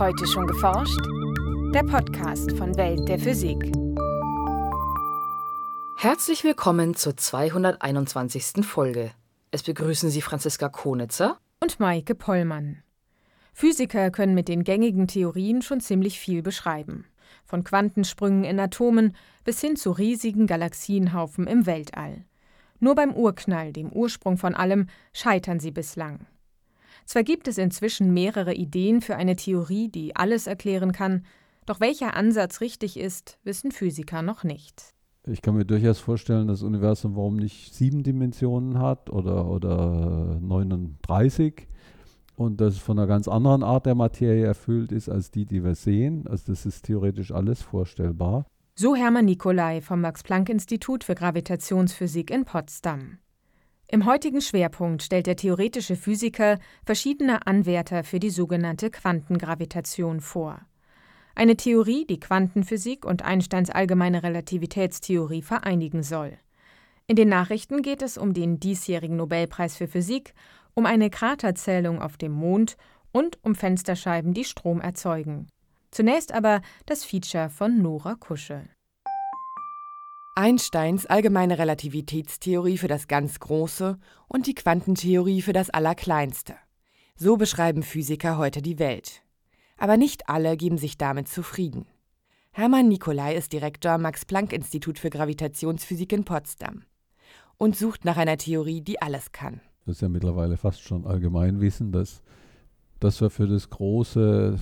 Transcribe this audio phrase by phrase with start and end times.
[0.00, 0.98] Heute schon geforscht?
[1.74, 3.58] Der Podcast von Welt der Physik.
[5.98, 8.64] Herzlich willkommen zur 221.
[8.64, 9.10] Folge.
[9.50, 12.82] Es begrüßen Sie Franziska Konitzer und Maike Pollmann.
[13.52, 17.04] Physiker können mit den gängigen Theorien schon ziemlich viel beschreiben.
[17.44, 19.14] Von Quantensprüngen in Atomen
[19.44, 22.24] bis hin zu riesigen Galaxienhaufen im Weltall.
[22.78, 26.26] Nur beim Urknall, dem Ursprung von allem, scheitern sie bislang.
[27.04, 31.24] Zwar gibt es inzwischen mehrere Ideen für eine Theorie, die alles erklären kann,
[31.66, 34.94] doch welcher Ansatz richtig ist, wissen Physiker noch nicht.
[35.26, 40.38] Ich kann mir durchaus vorstellen, dass das Universum warum nicht sieben Dimensionen hat oder, oder
[40.40, 41.68] 39
[42.36, 45.74] und das von einer ganz anderen Art der Materie erfüllt ist als die, die wir
[45.74, 46.26] sehen.
[46.26, 48.46] Also das ist theoretisch alles vorstellbar.
[48.74, 53.18] So Hermann Nicolai vom Max-Planck-Institut für Gravitationsphysik in Potsdam.
[53.92, 60.60] Im heutigen Schwerpunkt stellt der theoretische Physiker verschiedene Anwärter für die sogenannte Quantengravitation vor.
[61.34, 66.38] Eine Theorie, die Quantenphysik und Einsteins allgemeine Relativitätstheorie vereinigen soll.
[67.08, 70.34] In den Nachrichten geht es um den diesjährigen Nobelpreis für Physik,
[70.74, 72.76] um eine Kraterzählung auf dem Mond
[73.10, 75.48] und um Fensterscheiben, die Strom erzeugen.
[75.90, 78.68] Zunächst aber das Feature von Nora Kusche.
[80.40, 86.54] Einsteins allgemeine Relativitätstheorie für das ganz Große und die Quantentheorie für das Allerkleinste.
[87.14, 89.20] So beschreiben Physiker heute die Welt.
[89.76, 91.84] Aber nicht alle geben sich damit zufrieden.
[92.52, 96.84] Hermann Nicolai ist Direktor am Max-Planck-Institut für Gravitationsphysik in Potsdam
[97.58, 99.60] und sucht nach einer Theorie, die alles kann.
[99.84, 102.22] Das ist ja mittlerweile fast schon Allgemeinwissen, dass
[103.00, 104.58] dass wir für das große,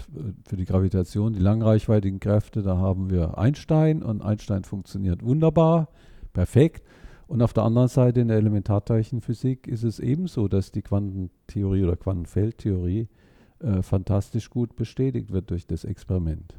[0.49, 5.89] für die Gravitation, die langreichweitigen Kräfte, da haben wir Einstein und Einstein funktioniert wunderbar,
[6.33, 6.87] perfekt.
[7.27, 11.97] Und auf der anderen Seite in der Elementarteilchenphysik ist es ebenso, dass die Quantentheorie oder
[11.97, 13.09] Quantenfeldtheorie
[13.59, 16.55] äh, fantastisch gut bestätigt wird durch das Experiment.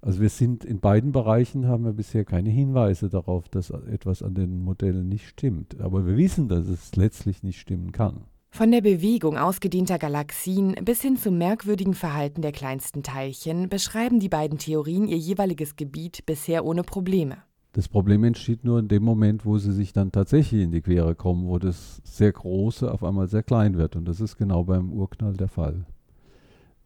[0.00, 4.34] Also wir sind in beiden Bereichen haben wir bisher keine Hinweise darauf, dass etwas an
[4.34, 5.80] den Modellen nicht stimmt.
[5.80, 8.24] Aber wir wissen, dass es letztlich nicht stimmen kann.
[8.50, 14.28] Von der Bewegung ausgedehnter Galaxien bis hin zum merkwürdigen Verhalten der kleinsten Teilchen beschreiben die
[14.28, 17.36] beiden Theorien ihr jeweiliges Gebiet bisher ohne Probleme.
[17.72, 21.14] Das Problem entsteht nur in dem Moment, wo sie sich dann tatsächlich in die Quere
[21.14, 23.94] kommen, wo das sehr Große auf einmal sehr klein wird.
[23.94, 25.84] Und das ist genau beim Urknall der Fall.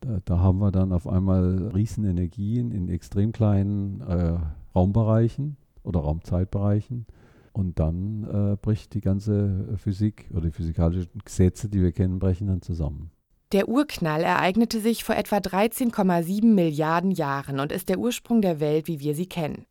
[0.01, 4.39] Da, da haben wir dann auf einmal Riesenenergien in extrem kleinen äh,
[4.75, 7.07] Raumbereichen oder Raumzeitbereichen.
[7.53, 12.47] Und dann äh, bricht die ganze Physik oder die physikalischen Gesetze, die wir kennen, brechen
[12.47, 13.11] dann zusammen.
[13.53, 18.89] Der Urknall ereignete sich vor etwa 13,7 Milliarden Jahren und ist der Ursprung der Welt,
[18.89, 19.67] wie wir sie kennen.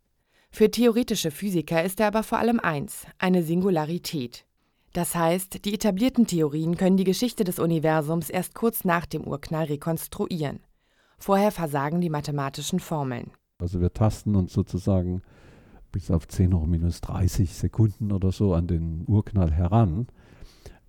[0.51, 4.45] Für theoretische Physiker ist er aber vor allem eins, eine Singularität.
[4.93, 9.65] Das heißt, die etablierten Theorien können die Geschichte des Universums erst kurz nach dem Urknall
[9.65, 10.59] rekonstruieren.
[11.17, 13.31] Vorher versagen die mathematischen Formeln.
[13.57, 15.21] Also wir tasten uns sozusagen
[15.91, 20.07] bis auf 10 hoch minus 30 Sekunden oder so an den Urknall heran.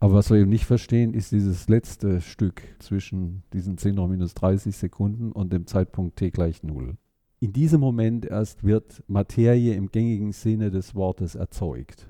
[0.01, 4.35] Aber was wir eben nicht verstehen, ist dieses letzte Stück zwischen diesen 10 hoch minus
[4.35, 6.97] 30 Sekunden und dem Zeitpunkt t gleich 0.
[7.39, 12.09] In diesem Moment erst wird Materie im gängigen Sinne des Wortes erzeugt.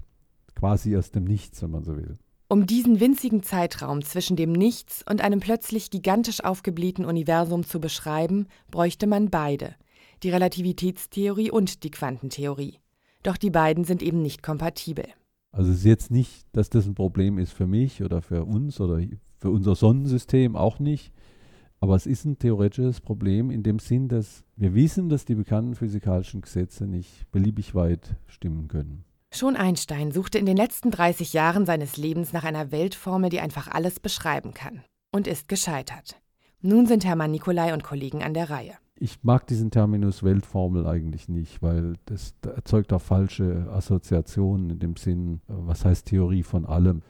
[0.55, 2.19] Quasi aus dem Nichts, wenn man so will.
[2.49, 8.47] Um diesen winzigen Zeitraum zwischen dem Nichts und einem plötzlich gigantisch aufgeblähten Universum zu beschreiben,
[8.71, 9.75] bräuchte man beide,
[10.23, 12.79] die Relativitätstheorie und die Quantentheorie.
[13.23, 15.05] Doch die beiden sind eben nicht kompatibel.
[15.53, 18.81] Also es ist jetzt nicht, dass das ein Problem ist für mich oder für uns
[18.81, 19.01] oder
[19.39, 21.13] für unser Sonnensystem auch nicht.
[21.81, 25.75] Aber es ist ein theoretisches Problem in dem Sinn, dass wir wissen, dass die bekannten
[25.75, 29.05] physikalischen Gesetze nicht beliebig weit stimmen können.
[29.35, 33.69] Schon Einstein suchte in den letzten 30 Jahren seines Lebens nach einer Weltformel, die einfach
[33.69, 34.83] alles beschreiben kann.
[35.11, 36.21] Und ist gescheitert.
[36.61, 41.29] Nun sind Hermann Nicolai und Kollegen an der Reihe ich mag diesen Terminus Weltformel eigentlich
[41.29, 47.03] nicht, weil das, erzeugt auch falsche Assoziationen in dem Sinn, was heißt Theorie von allem.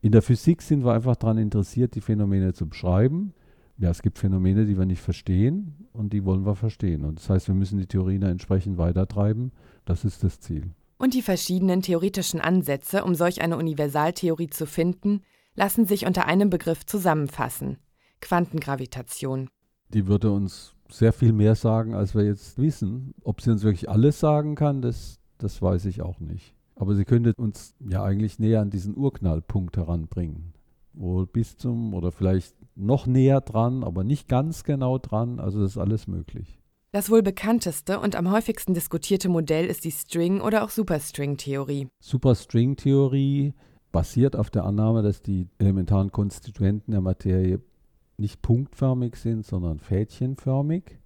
[0.00, 3.32] In der Physik sind wir einfach daran interessiert, die Phänomene zu beschreiben.
[3.78, 7.04] Ja, es gibt Phänomene, die wir nicht verstehen und die wollen wir verstehen.
[7.04, 9.50] Und das heißt, wir müssen die Theorien entsprechend weitertreiben.
[9.84, 10.70] Das ist das Ziel.
[10.98, 15.22] Und die verschiedenen theoretischen Ansätze, um solch eine Universaltheorie zu finden,
[15.54, 17.78] lassen sich unter einem Begriff zusammenfassen.
[18.20, 19.48] Quantengravitation.
[19.88, 23.14] Die würde uns sehr viel mehr sagen, als wir jetzt wissen.
[23.22, 26.54] Ob sie uns wirklich alles sagen kann, das, das weiß ich auch nicht.
[26.76, 30.54] Aber sie könnte uns ja eigentlich näher an diesen Urknallpunkt heranbringen.
[30.92, 35.40] Wohl bis zum oder vielleicht noch näher dran, aber nicht ganz genau dran.
[35.40, 36.60] Also das ist alles möglich.
[36.92, 41.88] Das wohl bekannteste und am häufigsten diskutierte Modell ist die String- oder auch Superstring-Theorie.
[41.98, 43.52] Superstring-Theorie
[43.90, 47.60] basiert auf der Annahme, dass die elementaren Konstituenten der Materie
[48.16, 50.98] nicht punktförmig sind, sondern fädchenförmig.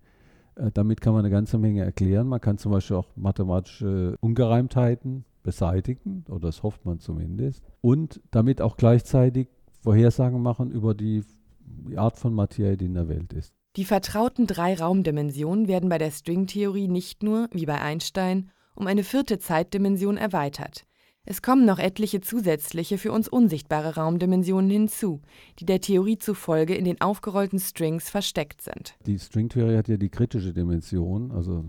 [0.57, 2.29] Äh, damit kann man eine ganze Menge erklären.
[2.29, 7.65] Man kann zum Beispiel auch mathematische Ungereimtheiten beseitigen, oder das hofft man zumindest.
[7.81, 9.49] Und damit auch gleichzeitig
[9.81, 11.25] Vorhersagen machen über die,
[11.61, 13.55] die Art von Materie, die in der Welt ist.
[13.77, 19.05] Die vertrauten drei Raumdimensionen werden bei der Stringtheorie nicht nur, wie bei Einstein, um eine
[19.05, 20.88] vierte Zeitdimension erweitert.
[21.31, 25.21] Es kommen noch etliche zusätzliche für uns unsichtbare Raumdimensionen hinzu,
[25.59, 28.95] die der Theorie zufolge in den aufgerollten Strings versteckt sind.
[29.05, 31.67] Die Stringtheorie hat ja die kritische Dimension, also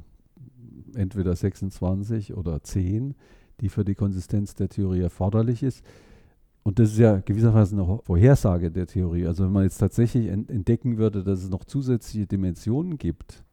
[0.96, 3.16] entweder 26 oder 10,
[3.60, 5.84] die für die Konsistenz der Theorie erforderlich ist.
[6.64, 9.28] Und das ist ja gewisserweise eine Vorhersage der Theorie.
[9.28, 13.44] Also wenn man jetzt tatsächlich entdecken würde, dass es noch zusätzliche Dimensionen gibt,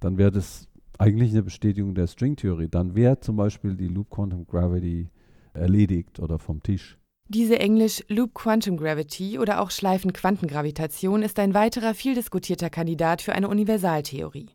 [0.00, 0.66] dann wäre das
[0.96, 2.68] eigentlich eine Bestätigung der Stringtheorie.
[2.68, 5.10] Dann wäre zum Beispiel die Loop Quantum Gravity
[5.54, 6.98] erledigt oder vom Tisch.
[7.28, 13.32] Diese Englisch Loop Quantum Gravity oder auch Schleifenquantengravitation ist ein weiterer viel diskutierter Kandidat für
[13.32, 14.50] eine Universaltheorie.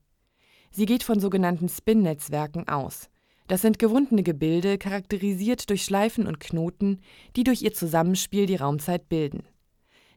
[0.69, 3.09] Sie geht von sogenannten Spin-Netzwerken aus.
[3.47, 6.99] Das sind gewundene Gebilde, charakterisiert durch Schleifen und Knoten,
[7.35, 9.43] die durch ihr Zusammenspiel die Raumzeit bilden.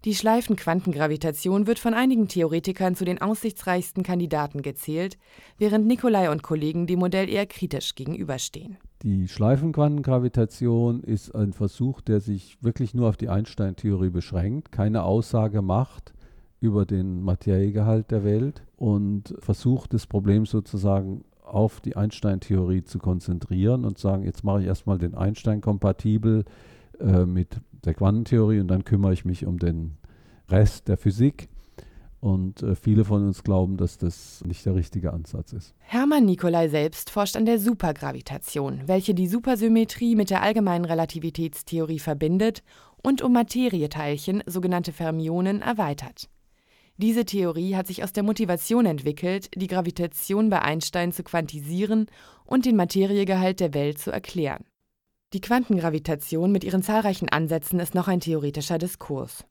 [0.04, 5.16] Die Schleifenquantengravitation wird von einigen Theoretikern zu den aussichtsreichsten Kandidaten gezählt,
[5.58, 8.78] während Nikolai und Kollegen dem Modell eher kritisch gegenüberstehen.
[9.02, 15.62] Die Schleifenquantengravitation ist ein Versuch, der sich wirklich nur auf die Einstein-Theorie beschränkt, keine Aussage
[15.62, 16.12] macht
[16.61, 23.87] über den Materiegehalt der Welt und versucht, das Problem sozusagen auf die Einstein-Theorie zu konzentrieren
[23.87, 26.44] und sagen, jetzt mache ich erstmal den Einstein kompatibel
[27.00, 29.97] äh, mit der Quantentheorie und dann kümmere ich mich um den
[30.50, 31.49] Rest der Physik.
[32.20, 35.75] Und äh, viele von uns glauben, dass das nicht der richtige Ansatz ist.
[35.78, 42.62] Hermann Nicolai selbst forscht an der Supergravitation, welche die Supersymmetrie mit der allgemeinen Relativitätstheorie verbindet
[43.02, 46.28] und um Materieteilchen, sogenannte Fermionen, erweitert.
[46.99, 52.06] Diese Theorie hat sich aus der Motivation entwickelt, die Gravitation bei Einstein zu quantisieren
[52.44, 54.64] und den Materiegehalt der Welt zu erklären.
[55.32, 59.46] Die Quantengravitation mit ihren zahlreichen Ansätzen ist noch ein theoretischer Diskurs.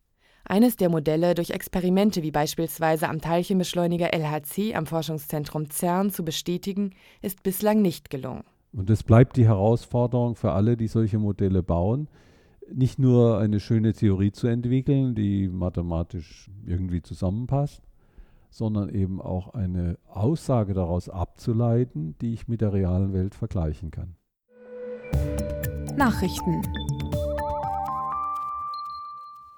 [0.51, 6.95] Eines der Modelle durch Experimente wie beispielsweise am Teilchenbeschleuniger LHC am Forschungszentrum CERN zu bestätigen,
[7.21, 8.43] ist bislang nicht gelungen.
[8.73, 12.07] Und es bleibt die Herausforderung für alle, die solche Modelle bauen,
[12.73, 17.83] nicht nur eine schöne Theorie zu entwickeln, die mathematisch irgendwie zusammenpasst,
[18.49, 24.15] sondern eben auch eine Aussage daraus abzuleiten, die ich mit der realen Welt vergleichen kann.
[25.95, 26.63] Nachrichten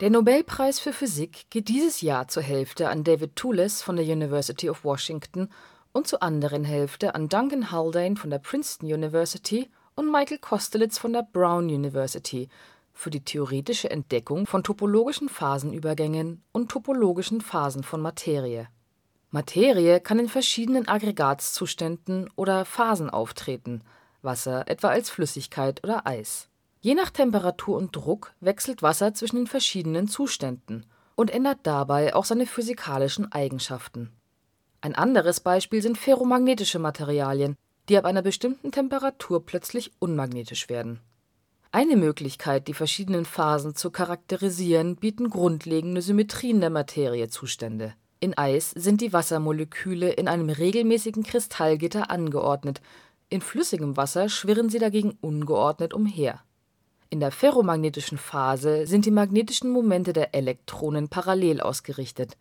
[0.02, 4.68] der Nobelpreis für Physik geht dieses Jahr zur Hälfte an David Toules von der University
[4.68, 5.48] of Washington
[5.92, 11.14] und zur anderen Hälfte an Duncan Haldane von der Princeton University und Michael Kostelitz von
[11.14, 12.50] der Brown University
[12.94, 18.70] für die theoretische Entdeckung von topologischen Phasenübergängen und topologischen Phasen von Materie.
[19.30, 23.84] Materie kann in verschiedenen Aggregatzuständen oder Phasen auftreten,
[24.24, 26.51] Wasser etwa als Flüssigkeit oder Eis.
[26.84, 32.26] Je nach Temperatur und Druck wechselt Wasser zwischen den verschiedenen Zuständen und ändert dabei auch
[32.26, 34.12] seine physikalischen Eigenschaften.
[34.82, 37.56] Ein anderes Beispiel sind ferromagnetische Materialien,
[37.88, 41.00] die ab einer bestimmten Temperatur plötzlich unmagnetisch werden.
[41.72, 47.94] Eine Möglichkeit, die verschiedenen Phasen zu charakterisieren, bieten grundlegende Symmetrien der Materiezustände.
[48.20, 52.82] In Eis sind die Wassermoleküle in einem regelmäßigen Kristallgitter angeordnet,
[53.30, 56.42] in flüssigem Wasser schwirren sie dagegen ungeordnet umher
[57.12, 62.38] in der ferromagnetischen Phase sind die magnetischen Momente der Elektronen parallel ausgerichtet,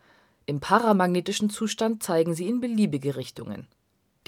[0.46, 3.66] im paramagnetischen Zustand zeigen sie in beliebige Richtungen.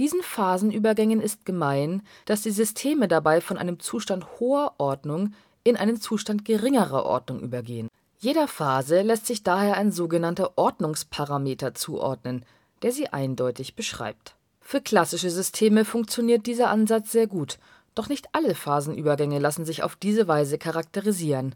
[0.01, 5.33] Diesen Phasenübergängen ist gemein, dass die Systeme dabei von einem Zustand hoher Ordnung
[5.63, 7.89] in einen Zustand geringerer Ordnung übergehen.
[8.19, 12.45] Jeder Phase lässt sich daher ein sogenannter Ordnungsparameter zuordnen,
[12.83, 14.35] der sie eindeutig beschreibt.
[14.61, 17.59] Für klassische Systeme funktioniert dieser Ansatz sehr gut
[17.95, 21.55] doch nicht alle Phasenübergänge lassen sich auf diese Weise charakterisieren.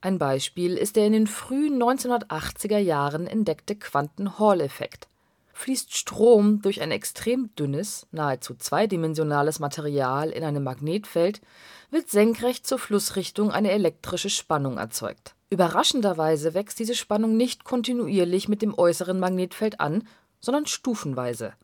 [0.00, 5.08] Ein Beispiel ist der in den frühen 1980er Jahren entdeckte Quanten-Hall-Effekt.
[5.52, 11.40] Fließt Strom durch ein extrem dünnes, nahezu zweidimensionales Material in einem Magnetfeld,
[11.90, 15.34] wird senkrecht zur Flussrichtung eine elektrische Spannung erzeugt.
[15.50, 20.06] Überraschenderweise wächst diese Spannung nicht kontinuierlich mit dem äußeren Magnetfeld an,
[20.38, 21.54] sondern stufenweise.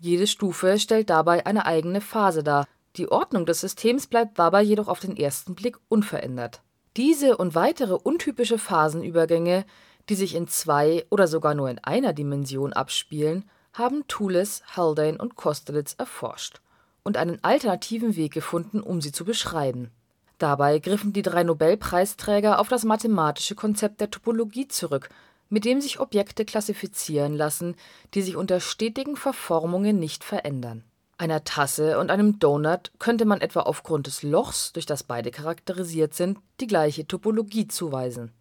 [0.00, 2.66] Jede Stufe stellt dabei eine eigene Phase dar,
[2.96, 6.62] die Ordnung des Systems bleibt dabei jedoch auf den ersten Blick unverändert.
[6.96, 9.64] Diese und weitere untypische Phasenübergänge,
[10.08, 15.36] die sich in zwei oder sogar nur in einer Dimension abspielen, haben Thules, Haldane und
[15.36, 16.60] Kostelitz erforscht
[17.04, 19.90] und einen alternativen Weg gefunden, um sie zu beschreiben.
[20.38, 25.10] Dabei griffen die drei Nobelpreisträger auf das mathematische Konzept der Topologie zurück,
[25.48, 27.76] mit dem sich Objekte klassifizieren lassen,
[28.14, 30.84] die sich unter stetigen Verformungen nicht verändern.
[31.20, 36.14] Einer Tasse und einem Donut könnte man etwa aufgrund des Lochs, durch das beide charakterisiert
[36.14, 38.32] sind, die gleiche Topologie zuweisen.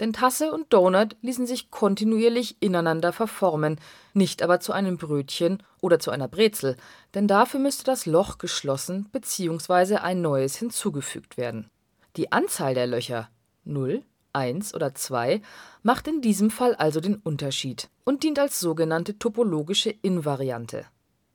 [0.00, 3.78] Denn Tasse und Donut ließen sich kontinuierlich ineinander verformen,
[4.14, 6.76] nicht aber zu einem Brötchen oder zu einer Brezel,
[7.14, 9.98] denn dafür müsste das Loch geschlossen bzw.
[9.98, 11.70] ein neues hinzugefügt werden.
[12.16, 13.28] Die Anzahl der Löcher
[13.62, 15.40] 0, 1 oder 2
[15.84, 20.84] macht in diesem Fall also den Unterschied und dient als sogenannte topologische Invariante.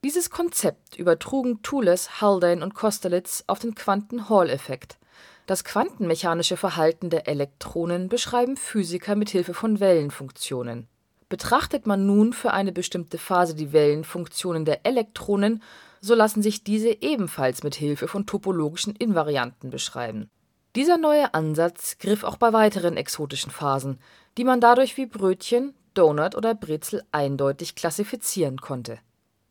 [0.06, 4.98] Dieses Konzept übertrugen Thules, Haldane und Kosterlitz auf den Quanten-Hall-Effekt.
[5.46, 10.88] Das quantenmechanische Verhalten der Elektronen beschreiben Physiker mit Hilfe von Wellenfunktionen.
[11.27, 15.62] Betrachtet man nun für eine bestimmte Phase die Wellenfunktionen der Elektronen,
[16.00, 20.29] so lassen sich diese ebenfalls mit Hilfe von topologischen Invarianten beschreiben.
[20.77, 24.00] Dieser neue Ansatz griff auch bei weiteren exotischen Phasen,
[24.38, 29.00] die man dadurch wie Brötchen, Donut oder Brezel eindeutig klassifizieren konnte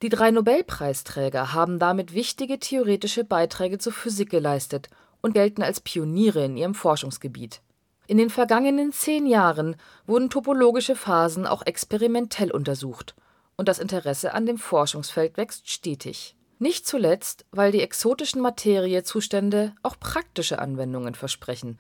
[0.02, 4.88] die drei Nobelpreisträger haben damit wichtige theoretische Beiträge zur Physik geleistet
[5.20, 7.60] und gelten als Pioniere in ihrem Forschungsgebiet.
[8.06, 9.76] In den vergangenen zehn Jahren
[10.06, 13.16] wurden topologische Phasen auch experimentell untersucht,
[13.56, 16.36] und das Interesse an dem Forschungsfeld wächst stetig.
[16.60, 21.78] Nicht zuletzt, weil die exotischen Materiezustände auch praktische Anwendungen versprechen.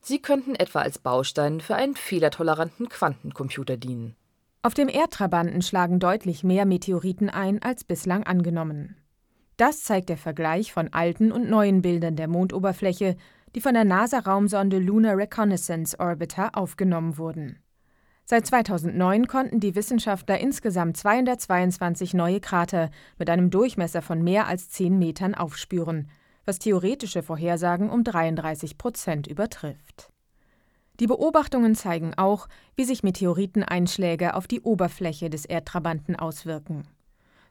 [0.00, 4.16] Sie könnten etwa als Baustein für einen fehlertoleranten Quantencomputer dienen
[4.62, 8.96] auf dem Erdtrabanten schlagen deutlich mehr Meteoriten ein als bislang angenommen.
[9.56, 13.16] Das zeigt der Vergleich von alten und neuen Bildern der Mondoberfläche,
[13.54, 17.58] die von der NASA-Raumsonde Lunar Reconnaissance Orbiter aufgenommen wurden.
[18.26, 24.70] Seit 2009 konnten die Wissenschaftler insgesamt 222 neue Krater mit einem Durchmesser von mehr als
[24.70, 26.08] 10 Metern aufspüren,
[26.44, 30.10] was theoretische Vorhersagen um 33 Prozent übertrifft.
[31.00, 36.86] Die Beobachtungen zeigen auch, wie sich Meteoriteneinschläge auf die Oberfläche des Erdtrabanten auswirken.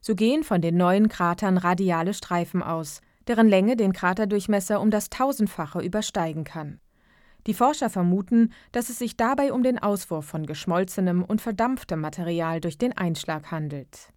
[0.01, 5.09] So gehen von den neuen Kratern radiale Streifen aus, deren Länge den Kraterdurchmesser um das
[5.09, 6.79] Tausendfache übersteigen kann.
[7.47, 12.61] Die Forscher vermuten, dass es sich dabei um den Auswurf von geschmolzenem und verdampftem Material
[12.61, 14.13] durch den Einschlag handelt.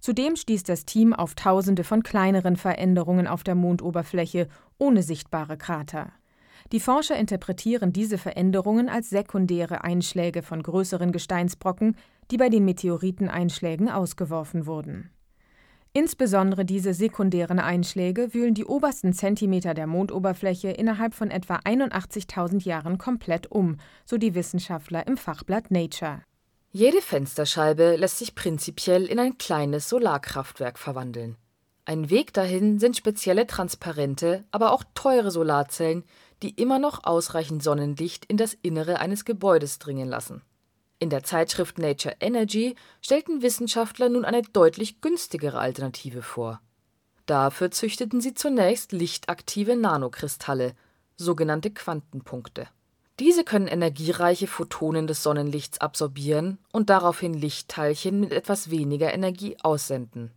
[0.00, 6.12] Zudem stieß das Team auf Tausende von kleineren Veränderungen auf der Mondoberfläche ohne sichtbare Krater.
[6.74, 11.96] Die Forscher interpretieren diese Veränderungen als sekundäre Einschläge von größeren Gesteinsbrocken,
[12.32, 15.10] die bei den Meteoriteneinschlägen ausgeworfen wurden.
[15.92, 22.98] Insbesondere diese sekundären Einschläge wühlen die obersten Zentimeter der Mondoberfläche innerhalb von etwa 81.000 Jahren
[22.98, 26.22] komplett um, so die Wissenschaftler im Fachblatt Nature.
[26.72, 31.36] Jede Fensterscheibe lässt sich prinzipiell in ein kleines Solarkraftwerk verwandeln.
[31.86, 36.02] Ein Weg dahin sind spezielle transparente, aber auch teure Solarzellen,
[36.42, 40.42] die immer noch ausreichend Sonnenlicht in das Innere eines Gebäudes dringen lassen.
[40.98, 46.60] In der Zeitschrift Nature Energy stellten Wissenschaftler nun eine deutlich günstigere Alternative vor.
[47.26, 50.74] Dafür züchteten sie zunächst lichtaktive Nanokristalle,
[51.16, 52.68] sogenannte Quantenpunkte.
[53.20, 60.32] Diese können energiereiche Photonen des Sonnenlichts absorbieren und daraufhin Lichtteilchen mit etwas weniger Energie aussenden.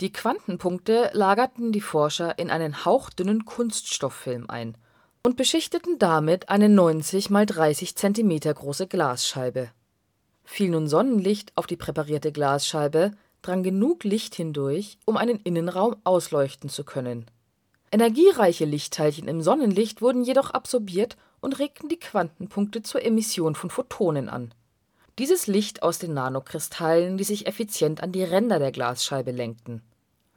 [0.00, 4.76] Die Quantenpunkte lagerten die Forscher in einen hauchdünnen Kunststofffilm ein
[5.28, 9.68] und beschichteten damit eine 90 mal 30 cm große Glasscheibe.
[10.42, 13.10] Fiel nun Sonnenlicht auf die präparierte Glasscheibe,
[13.42, 17.26] drang genug Licht hindurch, um einen Innenraum ausleuchten zu können.
[17.92, 24.30] Energiereiche Lichtteilchen im Sonnenlicht wurden jedoch absorbiert und regten die Quantenpunkte zur Emission von Photonen
[24.30, 24.54] an.
[25.18, 29.82] Dieses Licht aus den Nanokristallen ließ sich effizient an die Ränder der Glasscheibe lenken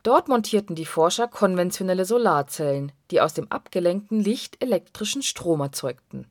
[0.03, 6.27] Dort montierten die Forscher konventionelle Solarzellen, die aus dem abgelenkten Licht elektrischen Strom erzeugten.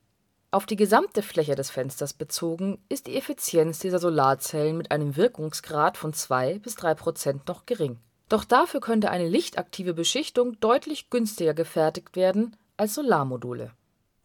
[0.52, 5.96] Auf die gesamte Fläche des Fensters bezogen ist die Effizienz dieser Solarzellen mit einem Wirkungsgrad
[5.96, 7.98] von 2 bis 3 Prozent noch gering.
[8.28, 13.70] Doch dafür könnte eine lichtaktive Beschichtung deutlich günstiger gefertigt werden als Solarmodule.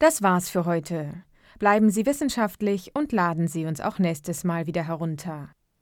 [0.00, 1.22] Das war's für heute.
[1.60, 5.50] Bleiben Sie wissenschaftlich und laden Sie uns auch nächstes Mal wieder herunter.